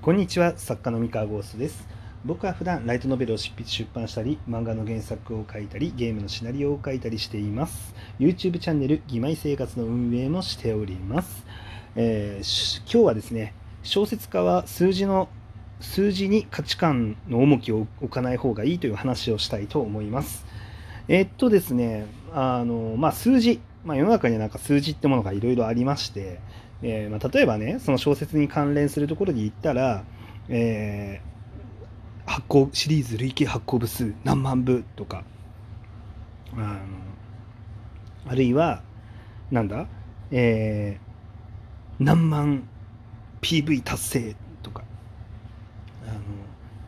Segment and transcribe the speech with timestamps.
[0.00, 1.86] こんにちは作家の三河ゴーストです。
[2.24, 7.96] 僕は普段ライトノベルを執筆出版したり漫画の原作を書いたりゲームのシナリオを書いたりしています。
[8.20, 11.44] YouTube チャンネル「義妹生活」の運営もしております、
[11.96, 15.28] えー、今日はですね小説家は数字の
[15.80, 20.46] 数字に価値観の重きを置かない方がいいという話をしたいと思います。
[21.08, 23.60] えー、っとですねあのまあ数字。
[23.84, 26.40] まあ、世の中にはなんか数字ってものがいろいろありまして、
[26.82, 30.04] えー、まあ、例えばねその小説に関連するところで言ったら、
[30.48, 35.24] えー、発行シリーズ累計発行部数何万部とか
[36.54, 36.78] あの
[38.28, 38.82] あるいは
[39.50, 39.86] なんだ、
[40.30, 42.68] えー、何万
[43.40, 44.84] PV 達成とか
[46.06, 46.20] あの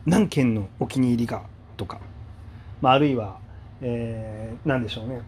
[0.05, 1.43] 何件のお気に入りが
[1.77, 1.99] とか、
[2.81, 3.39] まあ、あるいは、
[3.81, 5.21] えー、何でしょうね。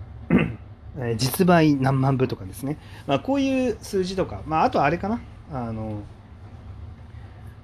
[1.18, 5.22] 実売何万部とかですね、まあ、こういう数字とか、まあ、あとあれかな。
[5.52, 6.02] あの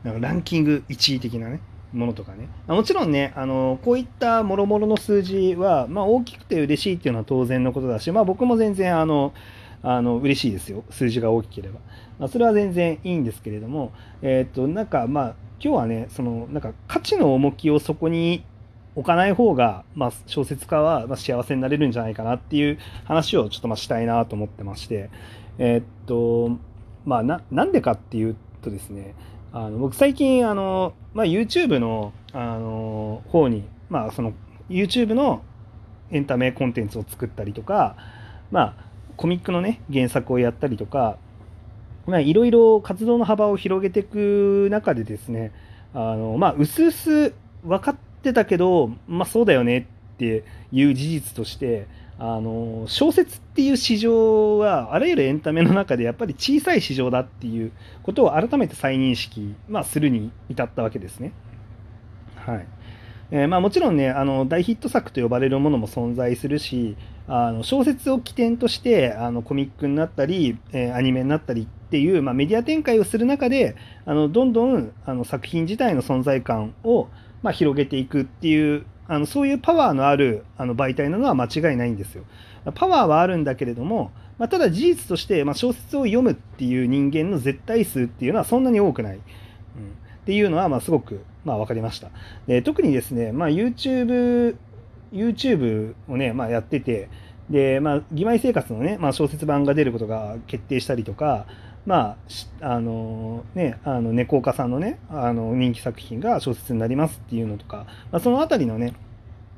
[0.03, 1.59] なんかランキング1位的なね
[1.93, 2.49] ものとかね。
[2.67, 9.33] もちろんねあのこういったもろもろの数字は、まあ、大きくて嬉しいっていうのは当然のことだし、まあ、僕も全然あの
[9.81, 10.83] あの嬉しいですよ。
[10.89, 11.79] 数字が大きければ、
[12.19, 18.43] まあ、それは全然いいんですけれどもえっ、となんかまあ今日はねそのなんか価値の重きをそこに
[18.99, 25.09] 置かない方が、まあ、小説家は幸せになれるんじゃないかなっていう話をちょっとまあしたいなと思ってまして、
[25.57, 26.59] えー、っと、
[27.05, 29.15] まあな、なんでかっていうとですね、
[29.53, 34.33] あの僕最近あの、まあ、YouTube のあの方に、まあ、その
[34.69, 35.43] YouTube の
[36.11, 37.95] エンタメコンテンツを作ったりとか、
[38.51, 41.17] まあ、コミックのね原作をやったりとか
[42.07, 45.53] いろいろ活動の幅を広げていく中でですね
[45.93, 47.33] あのまあうすうす
[47.63, 51.87] 分かっってたけど、まあそうだよねっていう事実として、
[52.21, 57.71] あの小説っていう市場はあらゆるエンタメの中でやっぱり小さい市場だっていう
[58.03, 61.31] ことを改めて再認識、まあ、するに至ったわけですね。
[62.35, 62.67] はい
[63.31, 66.97] えー、まあ、もちろんねあの大ヒット作と呼ばれるものも存在するし
[67.27, 73.75] あの小説を起点としてあのコミックになったり、えー、アニメになったりっていう、まあ、メディア展開をする中で
[74.05, 77.07] あのどんどんあの作品自体の存在感を
[77.41, 82.23] まあ、広げていくっていうあのそういうパワーのあるあの媒体なのは間違いないんですよ。
[82.75, 89.15] パワーはあるんだけれども、まあ、ただ事実として、まあ、小説を読むっていう人間の絶対数っていうのはそんなに多くない。
[89.15, 89.21] うん、っ
[90.25, 92.09] ていうのはまあすごく、まあ、分かりました。
[92.45, 94.55] で特にですね、まあ、YouTube,
[95.11, 97.09] YouTube をね、まあ、やってて、
[97.49, 101.47] で、まあ、義妹生活のね、まあ、小説版が出ることが決定したりとか、
[101.85, 102.17] ま
[102.61, 108.93] あ、あのね、あの猫岡さんのね、あの人気作品が小説になりますっていうのとか、まあ、そのあたりのね、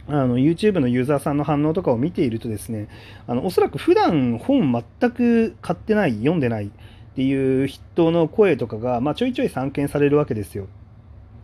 [0.08, 2.88] あの YouTube のユーザーさんの反応とかを見ているとですね、
[3.28, 6.70] あのおそらく普段本全く買ってない、読んでないっ
[7.16, 10.68] ていう人の声とかが、まあ、ちょいちょい散見されるわけですよ。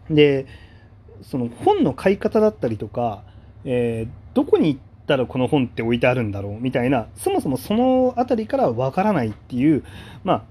[0.09, 0.45] で、
[1.21, 3.23] その本の買い方だったりとか、
[3.65, 9.83] えー、どこに行ったらこの本って置いてあるんだろうみたいな、そもそもその辺りからわからないっていう、
[10.23, 10.43] まあ、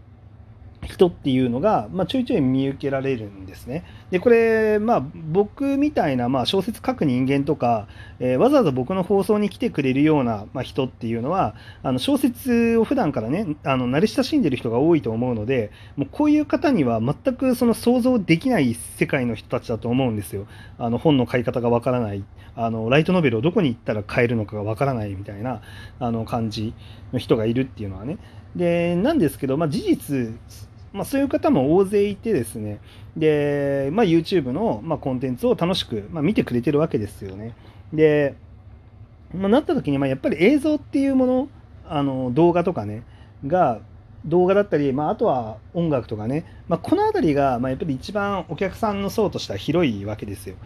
[0.87, 3.85] 人っていうのが、まあ、ちょいちょい見受けられるんですね。
[4.11, 7.89] でこれ、まあ、僕みたいな、まあ、小説書く人間とか、
[8.21, 20.47] えー、わざわざ僕の放送に来てくれるような、まあ、人っていうのはあの小説を普段からねあの慣れ親しんでる人が多いと思うのでもうこういう方には全くその想像できない世界の人たちだと思うんですよ。
[20.79, 22.25] あの本の買い方がわからない
[22.55, 25.63] あのライトノベルをどこに行ったら買えるのかがわからないみたいな
[25.99, 26.75] あの感じ
[27.13, 28.19] の人がいるっていうのはね。
[28.57, 30.39] でなんですけど、まあ、事実
[30.93, 32.81] まあ、そういう方も大勢いてですね、
[33.17, 37.55] で、まあ、YouTube の、まあ、コンテンツを楽しく、まあ、見てくれてるわけですよね。
[37.93, 38.35] で、
[39.35, 41.49] まあ、なった時に、まあ、やっぱり映像っていうもの、
[41.89, 43.03] あの動画とかね、
[43.47, 43.81] が、
[44.25, 50.57] 動画だったり、まあ、あとは音楽とかね、まあ、この辺りが、まあ、やっぱり一番お客さんの層としては広いわけですよ。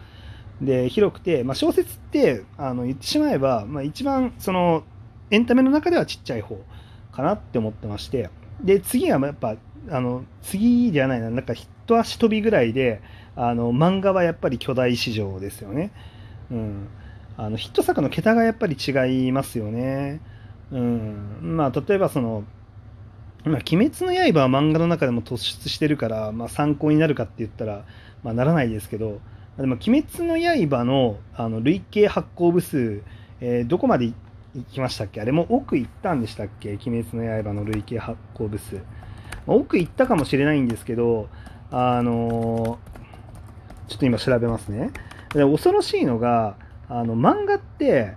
[0.61, 4.83] で、広くて、まあ、小説ってあの言ってしまえば、まあ、一番その
[5.29, 6.59] エンタメの中ではちっちゃい方
[7.11, 8.29] かなって思ってまして、
[8.63, 9.55] で、次はやっぱ
[9.89, 13.01] あの次じゃないな、なんか一足飛びぐらいで、
[13.35, 15.91] あの漫画はやっぱり巨大市場ですよね。
[16.51, 16.87] うん、
[17.37, 20.21] あのヒット作の桁がやっぱり違いますよね。
[20.71, 22.43] うん、まあ例えばその
[23.43, 27.83] 「まあ、鬼滅の刃」は漫画の中でも突出してるから、まあ、参考になるかって言ったら、
[28.23, 29.19] まあ、ならないですけど
[29.57, 30.37] でも「鬼滅の
[30.69, 33.01] 刃の」あの累計発行部数、
[33.41, 34.15] えー、どこまで行
[34.71, 35.21] きましたっけ？
[35.21, 38.79] あれも奥行ったんでしたっけ「鬼滅の刃」の累計発行部数。
[39.51, 41.29] 奥行ったかもしれないんですけど、
[41.71, 42.79] あの
[43.87, 44.91] ちょっと今調べますね。
[45.33, 46.57] で恐ろしいのが、
[46.89, 48.15] あの漫画って、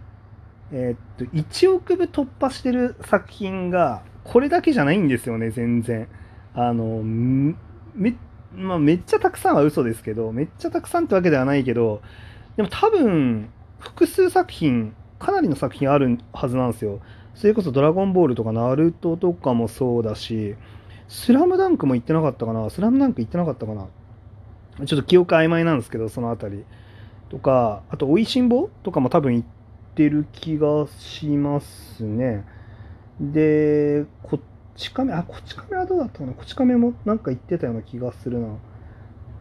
[0.73, 6.09] えー、っと、1億部突破してる作品が、これだけじゃないんですよね、全然。
[6.55, 8.17] あの、め、
[8.55, 12.03] まあ、めっちゃたくさんは嘘ですけど、めっちゃたくさんってわけではないけど、
[12.57, 17.01] でも多分、複数作品、かなりの作品あるはずなんですよ。
[17.35, 20.57] それこそドラゴンボールとかナルトとかもそうだし、
[21.09, 22.69] スラムダンクも言ってなかったかな？
[22.71, 23.87] スラムダンク言ってなかったかな？
[24.87, 26.65] ちょっと記憶曖昧なんですけど、そのあたり。
[27.29, 29.45] とか、あと、おいしんぼとかも多分言っ
[29.95, 32.45] てる気がしますね。
[33.21, 34.41] で、こっ
[34.77, 36.33] ち亀、あ、こっち亀はどうだったかな？
[36.33, 38.49] こっち亀もなんか言ってたような気がするな。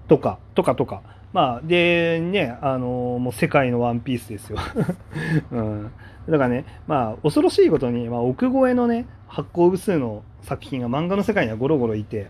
[0.07, 1.01] とか、とかとか。
[1.33, 4.59] まあ、で、ね、あのもう世界のワンピースですよ。
[5.51, 5.91] うん。
[6.27, 12.29] だからね、まあ、恐ろしいことに、まあ、億超えのね、発行部数の作品が漫画の世界にはゴロゴロいて、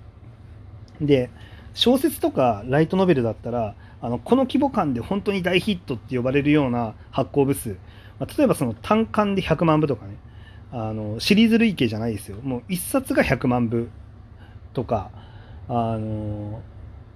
[0.99, 1.29] で、
[1.73, 7.77] 小説とかライトノベルだったら、あのこの規模感で本当に大ヒットって呼ばれるような発行部数、
[8.19, 10.17] まあ、例えばその単館で100万部とかね、
[10.71, 12.37] あのシリーズ累計じゃないですよ。
[12.41, 13.89] もう1冊が100万部
[14.73, 15.11] とか、
[15.69, 16.61] あの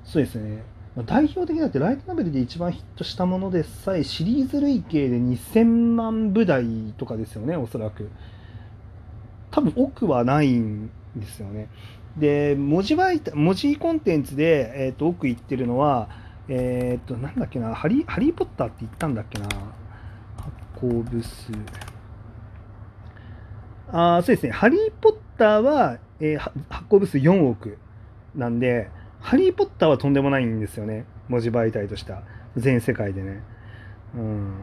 [0.05, 0.63] そうですね、
[1.05, 8.09] 代表的だってライトノベルで一番ヒットしたものでさえシリーズ累計で2000万部台とかですよね、おそらく。
[9.51, 11.69] 多分奥はないんですよね。
[12.17, 16.09] で、文字媒体、文字コンテンツで、えーと、奥行ってるのは、
[16.47, 21.51] えっ、ー、と、なんだっけな、ハリハリー・ポッターって言ったんだっけな、発行部数。
[23.89, 26.39] ああそうですね、ハリー・ポッターは、えー、
[26.69, 27.77] 発行部数4億
[28.35, 28.89] なんで、
[29.27, 31.03] ハリー・ポッターはとんでもないんですよね。
[31.27, 32.23] 文字媒体としては。
[32.55, 33.43] 全世界でね。
[34.15, 34.53] うん。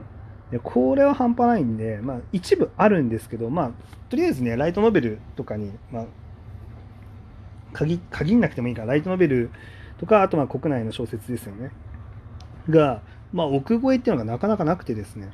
[0.51, 3.73] でこれは半端ないんで、まあ、一部あるんですけど、まあ、
[4.09, 6.07] とりあえずね、ライトノベルとかに、まあ、
[7.75, 9.51] 限限んなくてもいいから、ライトノベル
[9.99, 11.71] とか、あとまあ国内の小説ですよね。
[12.71, 13.03] が、
[13.35, 15.29] まあ、奥越えっていうのがなかなかなくてですね。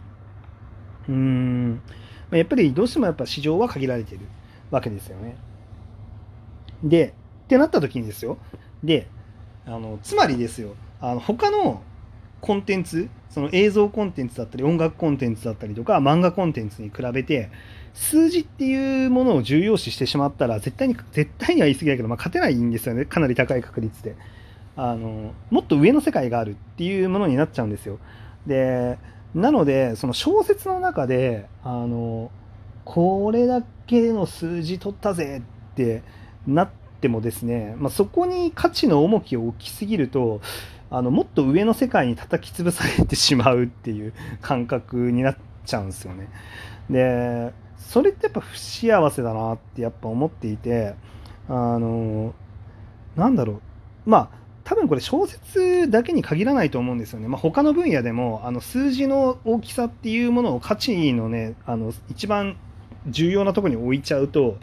[1.08, 1.80] うーん。
[2.32, 4.22] やっぱりどうしてもやっぱ市場は限られてる
[4.72, 5.36] わけですよね。
[6.82, 8.36] で、ってなった時にですよ。
[8.82, 9.06] で、
[9.66, 11.82] あのつまりですよ、あの他の
[12.40, 17.50] コンテンツ、その映像コンテンツだったり、音楽コンテンツだったりとか、漫画コンテンツに比べて、
[17.94, 23.04] 数字っていうものを重要視してしまったら、絶対に、絶対には言い過ぎだけど、まあ、勝てないんですよね。
[23.04, 24.16] かなり高い確率で。
[24.76, 27.98] あの、もっと上の世界があるっていうものになっちゃうんですよ。
[28.46, 28.98] で、
[29.34, 32.30] なので、その小説の中で、あの、
[32.84, 35.42] これだけの数字取ったぜ
[35.72, 36.02] って
[36.46, 40.41] なってもですね、まあ、そこに価値の重きを置きすぎると、
[40.91, 44.12] あのもっと上の世界に叩き潰されてしまうっていう
[44.43, 46.29] 感覚になっちゃうんですよね。
[46.91, 50.94] で、それってやっぱ不幸せだなってやっぱ思っていて、
[51.49, 52.35] あの、
[53.17, 53.61] なんだろう。
[54.06, 57.29] まあ、多分これ小説だけに限らないと思うんですよね。
[57.29, 62.56] まあ、他の分野でもあの数字の大きさっていうものを価値のねあの一番
[63.08, 64.58] 重要なとこに置いちゃうと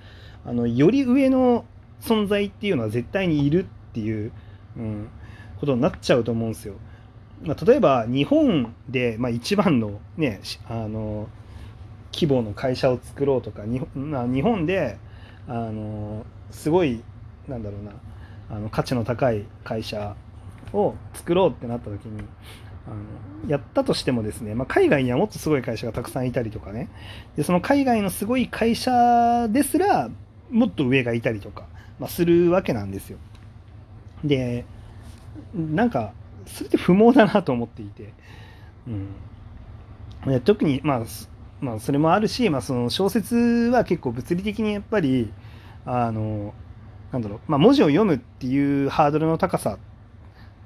[0.45, 1.66] あのより上の
[2.01, 4.31] 存在っていうのは絶対にいるっていう、
[4.77, 5.09] うん、
[5.59, 6.75] ことになっちゃうと思うんですよ。
[7.44, 11.27] まあ、例えば日本で、まあ、一番の,、ね、あの
[12.11, 14.97] 規模の会社を作ろうとか日本,、まあ、日本で
[15.47, 17.03] あのすごい
[17.47, 17.91] なんだろうな
[18.50, 20.15] あの価値の高い会社
[20.73, 22.23] を作ろうってなった時に
[22.88, 22.89] あ
[23.45, 26.89] のやったとしてもですね、まあ、海外にはもっとすごい会社がたくさんいたりとかね
[27.35, 30.09] でその海外のすごい会社ですら
[30.50, 31.67] もっと上がいたりとか、
[31.99, 33.17] まあ、するわけなんですよ。
[34.23, 34.65] で
[35.53, 36.13] なんか
[36.45, 38.13] それって不毛だなと思っていて、
[38.88, 41.01] うん、特に、まあ、
[41.62, 45.31] まあそれもあるし、まあ、その小説は結構物理的にやっぱり
[45.86, 46.53] あの
[47.12, 49.77] なんだろう、まあ、文字を読むっていうハードルの高さ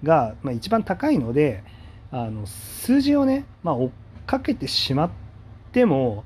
[0.03, 1.63] が、まあ、一番高いので
[2.11, 3.89] あの数字をね、まあ、追っ
[4.25, 5.11] かけてしまっ
[5.71, 6.23] ても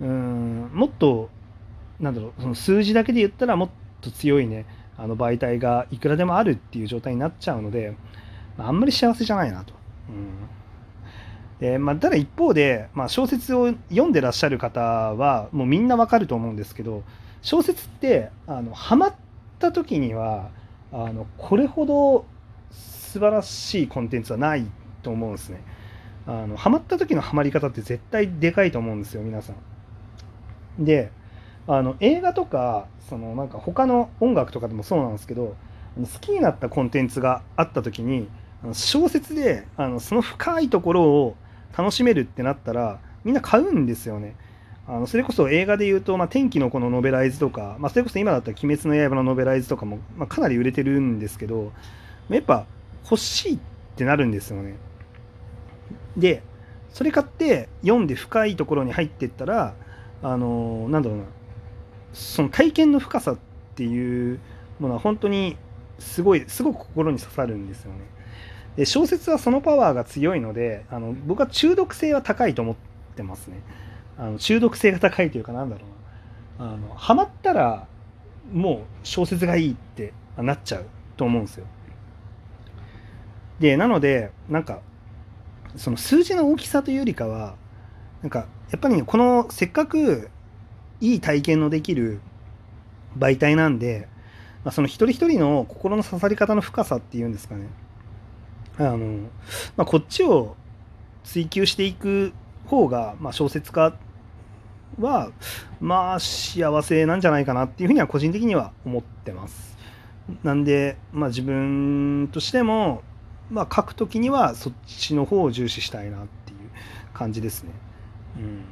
[0.00, 1.30] うんもっと
[2.00, 7.96] なんだろうその数字だけで言ったらもっとと強いねあの媒体がいくらでもあるっていう状態になっちゃうので、
[8.56, 9.74] まあ、あんまり幸せじゃないなと。
[10.08, 10.48] うん
[11.60, 17.02] でまあ、ただ一方で、まあ、小説を読んでらっしゃる方はもうみんなわかると思うんですけど
[17.42, 19.14] 小説ってあのハマっ
[19.58, 20.50] た時には
[20.92, 22.26] あのこれほど
[22.70, 24.66] 素晴らしいコンテンツはない
[25.02, 25.62] と思うんですね。
[26.26, 29.54] あのハマった時のハマり方って絶対でかいと思うんですよ皆さ
[30.78, 30.84] ん。
[30.84, 31.10] で
[31.68, 35.54] あの映画とかそのなんか他の音楽とかでもそうなんですけど
[35.96, 38.28] 好きになったコンテンツがあった時に
[38.72, 41.36] 小説であのその深いところを
[41.76, 44.34] 楽しめるってなったらみんな買うんですよね。
[44.86, 51.72] あのそれこそ映画で言うと、まあ、天気の子のノベライズとか、まあ、それこそ今だったら「鬼滅の刃」のノベライズとかも、まあ、かなり売れてるんですけど
[52.30, 52.64] やっぱ
[53.04, 53.58] 欲しいっ
[53.96, 54.76] てなるんですよね。
[56.16, 56.42] で
[56.90, 59.74] それ買って読んで深いところに入ってったら
[60.22, 61.24] あのなんだろうな
[62.18, 63.38] その体験の深さっ
[63.76, 64.40] ていう
[64.80, 65.56] ものは本当に
[66.00, 68.00] すごいすごく心に刺さるんですよね。
[68.76, 72.76] で小説はそのパワーが強いのであの僕は中毒性は高いと思っ
[73.14, 73.60] てますね。
[74.18, 75.82] あの中毒性が高いというかなんだろ
[76.58, 77.86] うなあのハマったら
[78.52, 81.66] もう小説がいいってなっちゃうと思うんですよ。
[83.60, 84.80] でなのでなんか
[85.76, 87.54] その数字の大きさというよりかは
[88.22, 90.30] なんかやっぱり、ね、このせっかく
[91.00, 92.20] いい体験のできる
[93.16, 94.08] 媒体なんで、
[94.64, 97.68] まあ、その一人一人の心の刺さり方の深さっていうんですかね
[98.78, 99.28] あの、
[99.76, 100.56] まあ、こっちを
[101.24, 102.32] 追求していく
[102.66, 103.94] 方が、まあ、小説家
[104.98, 105.30] は
[105.80, 109.76] まあ幸せなんじゃないかなっていうふうには個人的には思ってます。
[110.42, 113.02] なんで、まあ、自分としても、
[113.50, 116.58] まあ、書く時にはそっちの方を重視したいなっていう
[117.14, 117.70] 感じですね。
[118.36, 118.64] うん、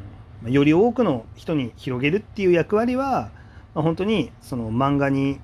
[0.44, 3.30] より多くの人に広げるっていう役割は、
[3.74, 5.40] まあ、本当にその漫画に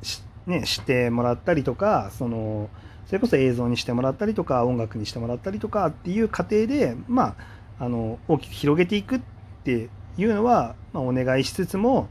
[0.47, 2.69] ね、してもらったりとかその
[3.07, 7.37] それこそ映像にしてもらったりとか音楽にしてもらったりとかっていう過程で、ま
[7.79, 9.21] あ、あの大きく広げていくっ
[9.65, 12.09] ていうのは、まあ、お願いしつつも、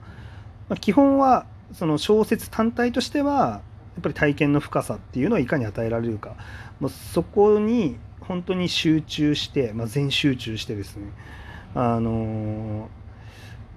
[0.69, 3.61] まあ、基本はその小説単体としては
[3.95, 6.35] やっぱり体験の深さっていうのをいかに与えられるか。
[6.79, 11.11] もうそこに本当に集中して、まあ、全集中してですね。
[11.75, 12.90] あの、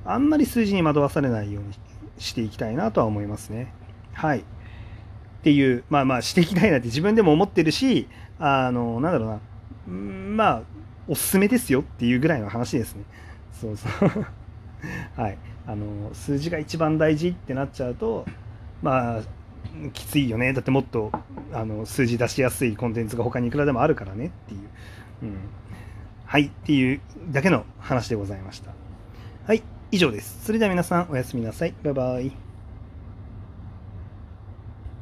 [0.04, 1.72] あんまり数字に惑わされないように
[2.18, 3.72] していきたいなとは思いますね。
[4.12, 4.40] はい。
[4.40, 4.42] っ
[5.42, 8.08] ていう、まあまあしていきたいなって自分でも思ってるし、
[8.38, 10.62] あの、なんだろうな、まあ、
[11.06, 13.04] おすすめですよっていうぐらいの話ですね。
[13.52, 14.26] そうそう。
[15.20, 15.38] はい。
[15.66, 18.26] あの、数字が一番大事ってなっちゃうと、
[18.82, 19.22] まあ、
[19.92, 20.52] きついよね。
[20.52, 21.10] だってもっと
[21.52, 24.60] あの数字出しやすいコンテンツが他にいくらでもあるからねっていう。
[25.22, 25.36] うん、
[26.34, 26.46] はい。
[26.46, 27.00] っていう
[27.30, 28.72] だけの話でございました。
[29.46, 29.62] はい。
[29.92, 30.44] 以上です。
[30.44, 31.74] それでは皆さんおやすみなさい。
[31.84, 32.43] バイバイ。